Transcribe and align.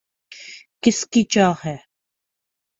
کس 0.83 1.05
کی 1.11 1.23
چاہ 1.23 1.53
ہے 1.65 1.75